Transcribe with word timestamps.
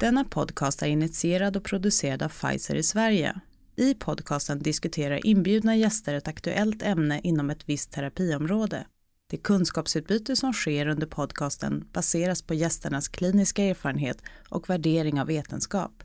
Denna 0.00 0.24
podcast 0.24 0.82
är 0.82 0.86
initierad 0.86 1.56
och 1.56 1.64
producerad 1.64 2.22
av 2.22 2.28
Pfizer 2.28 2.74
i 2.74 2.82
Sverige. 2.82 3.40
I 3.76 3.94
podcasten 3.94 4.58
diskuterar 4.58 5.26
inbjudna 5.26 5.76
gäster 5.76 6.14
ett 6.14 6.28
aktuellt 6.28 6.82
ämne 6.82 7.20
inom 7.24 7.50
ett 7.50 7.68
visst 7.68 7.92
terapiområde. 7.92 8.86
Det 9.30 9.36
kunskapsutbyte 9.36 10.36
som 10.36 10.52
sker 10.52 10.86
under 10.86 11.06
podcasten 11.06 11.84
baseras 11.92 12.42
på 12.42 12.54
gästernas 12.54 13.08
kliniska 13.08 13.64
erfarenhet 13.64 14.22
och 14.48 14.70
värdering 14.70 15.20
av 15.20 15.26
vetenskap. 15.26 16.02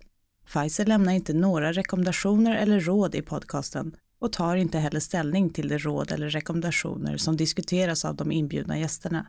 Pfizer 0.53 0.85
lämnar 0.85 1.13
inte 1.13 1.33
några 1.33 1.71
rekommendationer 1.71 2.55
eller 2.55 2.79
råd 2.79 3.15
i 3.15 3.21
podcasten 3.21 3.95
och 4.19 4.33
tar 4.33 4.55
inte 4.55 4.77
heller 4.77 4.99
ställning 4.99 5.49
till 5.49 5.67
de 5.67 5.77
råd 5.77 6.11
eller 6.11 6.29
rekommendationer 6.29 7.17
som 7.17 7.37
diskuteras 7.37 8.05
av 8.05 8.15
de 8.15 8.31
inbjudna 8.31 8.79
gästerna. 8.79 9.27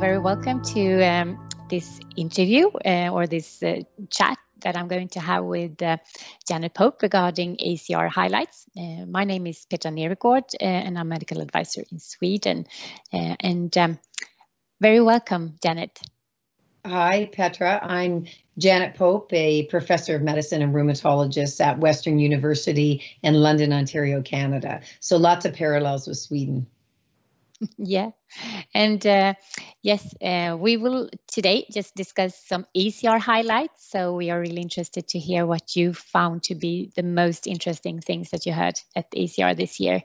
Very 0.00 0.18
welcome 0.18 0.62
to 0.62 1.02
um, 1.02 1.38
this 1.68 2.00
interview 2.16 2.70
uh, 2.86 3.10
or 3.12 3.26
this 3.26 3.62
uh, 3.62 3.82
chat 4.08 4.38
that 4.62 4.74
I'm 4.74 4.88
going 4.88 5.08
to 5.08 5.20
have 5.20 5.44
with 5.44 5.82
uh, 5.82 5.98
Janet 6.48 6.72
Pope 6.72 7.02
regarding 7.02 7.58
ACR 7.58 8.08
highlights. 8.08 8.64
Uh, 8.74 9.04
my 9.06 9.24
name 9.24 9.46
is 9.46 9.66
Petra 9.66 9.90
Nergård, 9.90 10.54
uh, 10.54 10.64
and 10.64 10.98
I'm 10.98 11.08
medical 11.08 11.42
advisor 11.42 11.84
in 11.92 11.98
Sweden. 11.98 12.66
Uh, 13.12 13.36
and 13.40 13.76
um, 13.76 13.98
very 14.80 15.02
welcome, 15.02 15.56
Janet. 15.62 16.00
Hi, 16.86 17.28
Petra. 17.30 17.78
I'm 17.82 18.24
Janet 18.56 18.94
Pope, 18.94 19.30
a 19.34 19.66
professor 19.66 20.16
of 20.16 20.22
medicine 20.22 20.62
and 20.62 20.74
rheumatologist 20.74 21.60
at 21.60 21.78
Western 21.78 22.18
University 22.18 23.02
in 23.22 23.34
London, 23.34 23.74
Ontario, 23.74 24.22
Canada. 24.22 24.80
So 25.00 25.18
lots 25.18 25.44
of 25.44 25.52
parallels 25.52 26.08
with 26.08 26.16
Sweden. 26.16 26.68
Yeah. 27.78 28.10
And 28.74 29.04
uh, 29.06 29.34
yes 29.82 30.14
uh, 30.22 30.56
we 30.58 30.76
will 30.76 31.10
today 31.28 31.66
just 31.72 31.94
discuss 31.94 32.36
some 32.46 32.66
acr 32.76 33.18
highlights. 33.20 33.90
So 33.90 34.14
we 34.14 34.30
are 34.30 34.40
really 34.40 34.62
interested 34.62 35.08
to 35.08 35.18
hear 35.18 35.46
what 35.46 35.76
you 35.76 35.94
found 35.94 36.44
to 36.44 36.54
be 36.54 36.92
the 36.96 37.02
most 37.02 37.46
interesting 37.46 38.00
things 38.00 38.30
that 38.30 38.46
you 38.46 38.52
heard 38.52 38.80
at 38.96 39.10
acr 39.12 39.56
this 39.56 39.80
year 39.80 40.02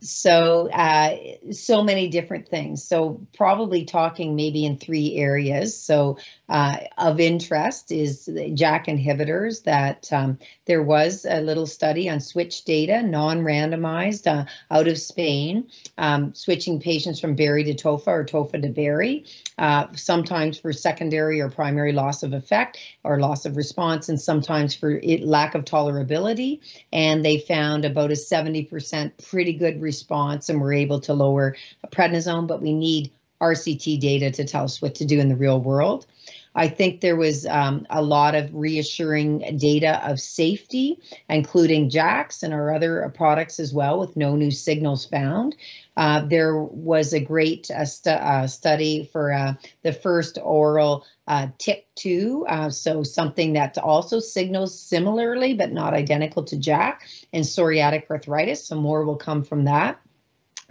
so 0.00 0.70
uh, 0.70 1.16
so 1.52 1.82
many 1.82 2.08
different 2.08 2.48
things 2.48 2.82
so 2.82 3.20
probably 3.36 3.84
talking 3.84 4.34
maybe 4.34 4.64
in 4.64 4.76
three 4.78 5.16
areas 5.16 5.76
so 5.80 6.16
uh, 6.48 6.78
of 6.98 7.20
interest 7.20 7.92
is 7.92 8.28
JAK 8.28 8.86
inhibitors 8.86 9.62
that 9.64 10.12
um, 10.12 10.38
there 10.66 10.82
was 10.82 11.24
a 11.28 11.40
little 11.40 11.66
study 11.66 12.08
on 12.08 12.20
switch 12.20 12.64
data, 12.64 13.02
non-randomized, 13.02 14.26
uh, 14.26 14.44
out 14.70 14.88
of 14.88 14.98
Spain, 14.98 15.68
um, 15.98 16.34
switching 16.34 16.80
patients 16.80 17.20
from 17.20 17.36
Bari 17.36 17.64
to 17.64 17.74
Tofa 17.74 18.10
or 18.10 18.24
Tofa 18.24 18.60
to 18.60 18.68
Bari, 18.68 19.24
uh, 19.58 19.86
sometimes 19.94 20.58
for 20.58 20.72
secondary 20.72 21.40
or 21.40 21.48
primary 21.50 21.92
loss 21.92 22.22
of 22.22 22.32
effect 22.32 22.78
or 23.04 23.20
loss 23.20 23.46
of 23.46 23.56
response, 23.56 24.08
and 24.08 24.20
sometimes 24.20 24.74
for 24.74 24.90
it, 24.90 25.22
lack 25.22 25.54
of 25.54 25.64
tolerability. 25.64 26.60
And 26.92 27.24
they 27.24 27.38
found 27.38 27.84
about 27.84 28.10
a 28.10 28.14
70% 28.14 29.12
pretty 29.28 29.52
good 29.52 29.80
response 29.90 30.48
and 30.48 30.60
we're 30.60 30.72
able 30.72 31.00
to 31.00 31.12
lower 31.12 31.56
prednisone, 31.90 32.46
but 32.46 32.62
we 32.62 32.72
need 32.72 33.10
RCT 33.40 33.98
data 33.98 34.30
to 34.30 34.44
tell 34.44 34.64
us 34.64 34.80
what 34.80 34.94
to 34.96 35.04
do 35.04 35.18
in 35.18 35.28
the 35.28 35.34
real 35.34 35.60
world. 35.60 36.06
I 36.54 36.68
think 36.68 37.00
there 37.00 37.16
was 37.16 37.46
um, 37.46 37.86
a 37.90 38.02
lot 38.02 38.34
of 38.34 38.54
reassuring 38.54 39.56
data 39.56 40.00
of 40.08 40.20
safety, 40.20 40.98
including 41.28 41.90
JAKs 41.90 42.42
and 42.42 42.52
our 42.52 42.74
other 42.74 43.12
products 43.14 43.60
as 43.60 43.72
well, 43.72 44.00
with 44.00 44.16
no 44.16 44.34
new 44.34 44.50
signals 44.50 45.06
found. 45.06 45.56
Uh, 45.96 46.22
there 46.22 46.56
was 46.56 47.12
a 47.12 47.20
great 47.20 47.70
uh, 47.70 47.84
uh, 48.10 48.46
study 48.46 49.08
for 49.12 49.32
uh, 49.32 49.54
the 49.82 49.92
first 49.92 50.38
oral 50.42 51.04
uh, 51.28 51.48
TYK2, 51.58 52.42
uh, 52.48 52.70
so 52.70 53.02
something 53.02 53.52
that 53.52 53.78
also 53.78 54.18
signals 54.18 54.78
similarly 54.78 55.54
but 55.54 55.72
not 55.72 55.94
identical 55.94 56.42
to 56.44 56.56
JAK, 56.56 57.02
and 57.32 57.44
psoriatic 57.44 58.10
arthritis. 58.10 58.66
So 58.66 58.76
more 58.76 59.04
will 59.04 59.16
come 59.16 59.44
from 59.44 59.64
that. 59.64 60.00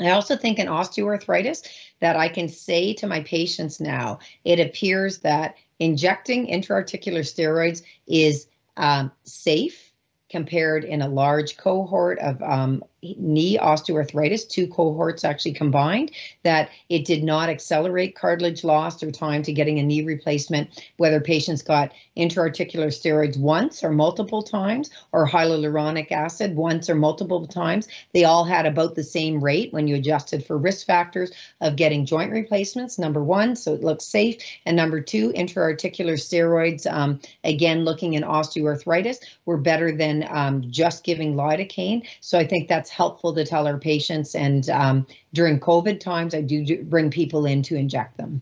I 0.07 0.11
also 0.11 0.35
think 0.35 0.59
in 0.59 0.67
osteoarthritis 0.67 1.67
that 1.99 2.15
I 2.15 2.29
can 2.29 2.47
say 2.47 2.93
to 2.95 3.07
my 3.07 3.21
patients 3.21 3.79
now, 3.79 4.19
it 4.45 4.59
appears 4.59 5.19
that 5.19 5.55
injecting 5.79 6.47
intraarticular 6.47 7.21
steroids 7.21 7.83
is 8.07 8.47
um, 8.77 9.11
safe 9.23 9.91
compared 10.29 10.83
in 10.83 11.01
a 11.01 11.07
large 11.07 11.57
cohort 11.57 12.19
of 12.19 12.41
um, 12.41 12.83
knee 13.01 13.57
osteoarthritis, 13.57 14.47
two 14.47 14.67
cohorts 14.67 15.23
actually 15.23 15.53
combined, 15.53 16.11
that 16.43 16.69
it 16.89 17.05
did 17.05 17.23
not 17.23 17.49
accelerate 17.49 18.15
cartilage 18.15 18.63
loss 18.63 19.01
or 19.03 19.11
time 19.11 19.43
to 19.43 19.53
getting 19.53 19.79
a 19.79 19.83
knee 19.83 20.03
replacement, 20.03 20.85
whether 20.97 21.19
patients 21.19 21.61
got 21.61 21.91
intraarticular 22.17 22.87
steroids 22.87 23.37
once 23.37 23.83
or 23.83 23.91
multiple 23.91 24.43
times, 24.43 24.89
or 25.11 25.27
hyaluronic 25.27 26.11
acid 26.11 26.55
once 26.55 26.89
or 26.89 26.95
multiple 26.95 27.47
times. 27.47 27.87
They 28.13 28.25
all 28.25 28.43
had 28.43 28.65
about 28.65 28.95
the 28.95 29.03
same 29.03 29.43
rate 29.43 29.71
when 29.73 29.87
you 29.87 29.95
adjusted 29.95 30.45
for 30.45 30.57
risk 30.57 30.85
factors 30.85 31.31
of 31.61 31.75
getting 31.75 32.05
joint 32.05 32.31
replacements, 32.31 32.99
number 32.99 33.23
one, 33.23 33.55
so 33.55 33.73
it 33.73 33.83
looks 33.83 34.05
safe. 34.05 34.41
And 34.65 34.75
number 34.75 35.01
two, 35.01 35.31
intraarticular 35.31 36.13
steroids, 36.13 36.91
um, 36.91 37.19
again, 37.43 37.85
looking 37.85 38.13
in 38.13 38.23
osteoarthritis, 38.23 39.17
were 39.45 39.57
better 39.57 39.91
than 39.95 40.25
um, 40.29 40.69
just 40.69 41.03
giving 41.03 41.35
lidocaine. 41.35 42.07
So 42.21 42.37
I 42.37 42.45
think 42.45 42.67
that's 42.67 42.88
helpful 42.89 43.33
to 43.35 43.45
tell 43.45 43.67
our 43.67 43.77
patients. 43.77 44.35
And 44.35 44.69
um, 44.69 45.07
during 45.33 45.59
COVID 45.59 45.99
times, 45.99 46.33
I 46.33 46.41
do 46.41 46.83
bring 46.83 47.11
people 47.11 47.45
in 47.45 47.61
to 47.63 47.75
inject 47.75 48.17
them. 48.17 48.41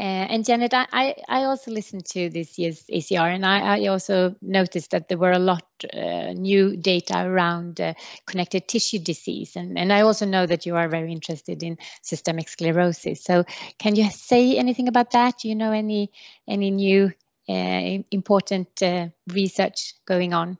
Uh, 0.00 0.24
and 0.32 0.46
Janet, 0.46 0.72
I, 0.72 1.14
I 1.28 1.44
also 1.44 1.70
listened 1.70 2.06
to 2.06 2.30
this 2.30 2.58
year's 2.58 2.84
ACR, 2.84 3.34
and 3.34 3.44
I, 3.44 3.76
I 3.76 3.86
also 3.88 4.34
noticed 4.40 4.92
that 4.92 5.08
there 5.08 5.18
were 5.18 5.32
a 5.32 5.38
lot 5.38 5.66
uh, 5.92 6.32
new 6.32 6.74
data 6.74 7.22
around 7.22 7.82
uh, 7.82 7.92
connective 8.24 8.66
tissue 8.66 8.98
disease, 8.98 9.56
and, 9.56 9.78
and 9.78 9.92
I 9.92 10.00
also 10.00 10.24
know 10.24 10.46
that 10.46 10.64
you 10.64 10.74
are 10.76 10.88
very 10.88 11.12
interested 11.12 11.62
in 11.62 11.76
systemic 12.00 12.48
sclerosis. 12.48 13.22
So, 13.22 13.44
can 13.78 13.94
you 13.94 14.08
say 14.08 14.56
anything 14.56 14.88
about 14.88 15.10
that? 15.10 15.40
Do 15.42 15.50
you 15.50 15.54
know 15.54 15.72
any 15.72 16.10
any 16.48 16.70
new 16.70 17.12
uh, 17.46 18.02
important 18.10 18.82
uh, 18.82 19.08
research 19.28 19.92
going 20.06 20.32
on? 20.32 20.56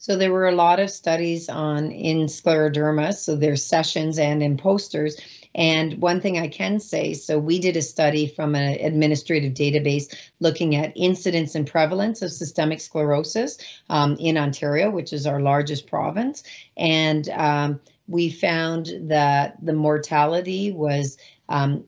So 0.00 0.16
there 0.16 0.30
were 0.30 0.46
a 0.46 0.54
lot 0.54 0.78
of 0.78 0.90
studies 0.90 1.48
on 1.48 1.90
in 1.90 2.26
scleroderma, 2.26 3.12
so 3.14 3.34
there's 3.34 3.66
sessions 3.66 4.20
and 4.20 4.44
in 4.44 4.56
posters. 4.56 5.20
And 5.56 6.00
one 6.00 6.20
thing 6.20 6.38
I 6.38 6.46
can 6.46 6.78
say, 6.78 7.14
so 7.14 7.36
we 7.36 7.58
did 7.58 7.76
a 7.76 7.82
study 7.82 8.28
from 8.28 8.54
an 8.54 8.78
administrative 8.78 9.54
database 9.54 10.14
looking 10.38 10.76
at 10.76 10.92
incidence 10.94 11.56
and 11.56 11.66
prevalence 11.66 12.22
of 12.22 12.30
systemic 12.30 12.80
sclerosis 12.80 13.58
um, 13.90 14.14
in 14.20 14.38
Ontario, 14.38 14.88
which 14.88 15.12
is 15.12 15.26
our 15.26 15.40
largest 15.40 15.88
province. 15.88 16.44
And 16.76 17.28
um, 17.30 17.80
we 18.06 18.30
found 18.30 18.92
that 19.10 19.56
the 19.60 19.72
mortality 19.72 20.70
was 20.70 21.18
um, 21.48 21.84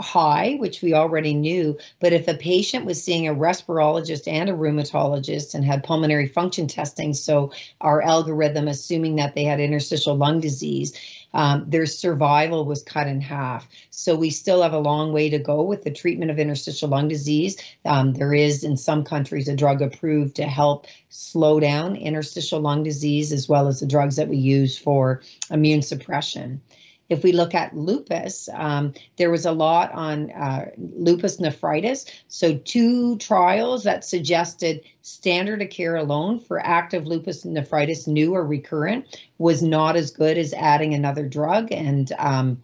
high, 0.00 0.56
which 0.58 0.82
we 0.82 0.94
already 0.94 1.34
knew, 1.34 1.78
but 2.00 2.12
if 2.12 2.28
a 2.28 2.34
patient 2.34 2.86
was 2.86 3.02
seeing 3.02 3.28
a 3.28 3.34
respirologist 3.34 4.26
and 4.26 4.48
a 4.48 4.54
rheumatologist 4.54 5.54
and 5.54 5.64
had 5.64 5.84
pulmonary 5.84 6.28
function 6.28 6.66
testing, 6.66 7.14
so 7.14 7.52
our 7.80 8.02
algorithm 8.02 8.68
assuming 8.68 9.16
that 9.16 9.34
they 9.34 9.44
had 9.44 9.60
interstitial 9.60 10.16
lung 10.16 10.40
disease, 10.40 10.98
um, 11.32 11.66
their 11.68 11.86
survival 11.86 12.64
was 12.64 12.82
cut 12.82 13.06
in 13.06 13.20
half. 13.20 13.68
So 13.90 14.16
we 14.16 14.30
still 14.30 14.62
have 14.62 14.72
a 14.72 14.78
long 14.78 15.12
way 15.12 15.30
to 15.30 15.38
go 15.38 15.62
with 15.62 15.84
the 15.84 15.90
treatment 15.90 16.30
of 16.30 16.38
interstitial 16.38 16.88
lung 16.88 17.08
disease. 17.08 17.56
Um, 17.84 18.12
there 18.12 18.34
is 18.34 18.64
in 18.64 18.76
some 18.76 19.04
countries 19.04 19.48
a 19.48 19.56
drug 19.56 19.82
approved 19.82 20.36
to 20.36 20.44
help 20.44 20.86
slow 21.08 21.60
down 21.60 21.96
interstitial 21.96 22.60
lung 22.60 22.82
disease 22.82 23.32
as 23.32 23.48
well 23.48 23.68
as 23.68 23.80
the 23.80 23.86
drugs 23.86 24.16
that 24.16 24.28
we 24.28 24.38
use 24.38 24.76
for 24.76 25.22
immune 25.50 25.82
suppression. 25.82 26.62
If 27.10 27.22
we 27.22 27.32
look 27.32 27.54
at 27.54 27.76
lupus, 27.76 28.48
um, 28.54 28.94
there 29.16 29.30
was 29.30 29.44
a 29.44 29.52
lot 29.52 29.92
on 29.92 30.30
uh, 30.30 30.70
lupus 30.78 31.38
nephritis. 31.40 32.06
So, 32.28 32.56
two 32.56 33.18
trials 33.18 33.84
that 33.84 34.04
suggested 34.04 34.82
standard 35.02 35.60
of 35.60 35.70
care 35.70 35.96
alone 35.96 36.38
for 36.40 36.64
active 36.64 37.06
lupus 37.06 37.44
nephritis, 37.44 38.06
new 38.06 38.34
or 38.34 38.46
recurrent, 38.46 39.20
was 39.38 39.62
not 39.62 39.96
as 39.96 40.10
good 40.10 40.38
as 40.38 40.54
adding 40.54 40.94
another 40.94 41.28
drug. 41.28 41.72
And 41.72 42.12
um, 42.18 42.62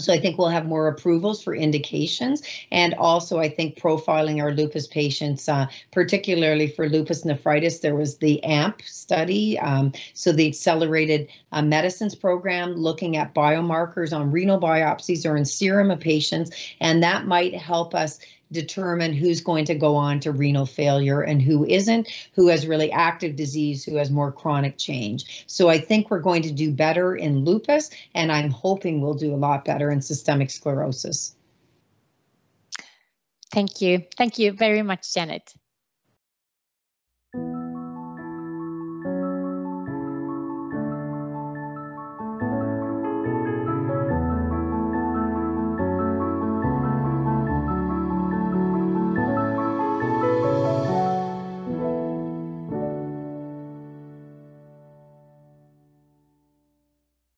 so 0.00 0.12
I 0.12 0.20
think 0.20 0.38
we'll 0.38 0.48
have 0.48 0.66
more 0.66 0.88
approvals 0.88 1.42
for 1.42 1.54
indications, 1.54 2.42
and 2.72 2.94
also 2.94 3.38
I 3.38 3.48
think 3.48 3.78
profiling 3.78 4.42
our 4.42 4.52
lupus 4.52 4.86
patients, 4.86 5.48
uh, 5.48 5.66
particularly 5.92 6.68
for 6.68 6.88
lupus 6.88 7.24
nephritis, 7.24 7.80
there 7.80 7.96
was 7.96 8.18
the 8.18 8.42
AMP 8.44 8.82
study, 8.82 9.58
um, 9.58 9.92
so 10.14 10.32
the 10.32 10.46
accelerated 10.48 11.28
uh, 11.52 11.62
medicines 11.62 12.14
program 12.14 12.74
looking 12.74 13.16
at 13.16 13.34
biomarkers 13.34 14.16
on 14.16 14.30
renal 14.30 14.60
biopsies 14.60 15.28
or 15.28 15.36
in 15.36 15.44
serum 15.44 15.90
of 15.90 16.00
patients, 16.00 16.50
and 16.80 17.02
that 17.02 17.26
might 17.26 17.54
help 17.54 17.94
us 17.94 18.18
determine 18.52 19.12
who's 19.12 19.40
going 19.40 19.64
to 19.66 19.74
go 19.74 19.96
on 19.96 20.20
to 20.20 20.32
renal 20.32 20.66
failure 20.66 21.20
and 21.20 21.40
who 21.40 21.64
isn't, 21.64 22.08
who 22.34 22.48
has 22.48 22.66
really 22.66 22.90
active 22.92 23.36
disease, 23.36 23.84
who 23.84 23.96
has 23.96 24.10
more 24.10 24.32
chronic 24.32 24.76
change. 24.76 25.44
So 25.46 25.68
I 25.68 25.78
think 25.78 26.10
we're 26.10 26.20
going 26.20 26.42
to 26.42 26.52
do 26.52 26.72
better 26.72 27.14
in 27.14 27.44
lupus, 27.44 27.90
and 28.14 28.32
I'm 28.32 28.50
hoping 28.50 29.00
we'll 29.00 29.14
do 29.14 29.34
a 29.34 29.36
lot 29.36 29.64
better 29.64 29.90
in 29.90 30.02
systemic 30.02 30.50
sclerosis. 30.50 31.34
Thank 33.52 33.80
you. 33.80 34.04
Thank 34.16 34.38
you 34.38 34.52
very 34.52 34.82
much, 34.82 35.12
Janet. 35.12 35.52